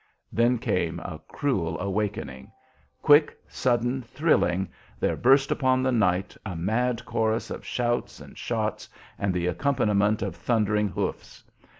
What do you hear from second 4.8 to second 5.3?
there